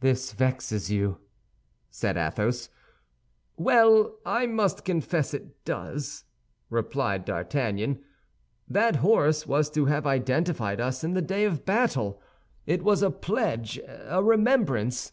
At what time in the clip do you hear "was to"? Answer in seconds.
9.46-9.84